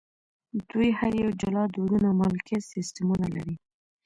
[0.69, 3.55] دوی هر یو جلا دودونه او مالکیت سیستمونه لري.